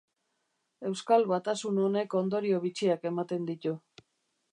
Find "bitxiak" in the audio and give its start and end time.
2.65-3.07